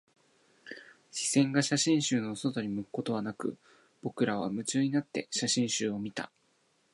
[1.11, 3.55] 視線が写真集の外に向くことはなく、
[4.01, 6.31] 僕らは夢中になって写真集を見た